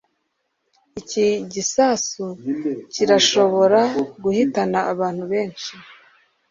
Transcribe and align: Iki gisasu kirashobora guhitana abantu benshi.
Iki 0.99 1.27
gisasu 1.53 2.23
kirashobora 2.93 3.81
guhitana 4.23 4.79
abantu 4.91 5.23
benshi. 5.31 5.71